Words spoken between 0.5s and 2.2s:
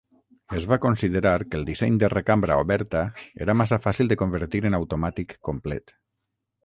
Es va considerar que el disseny de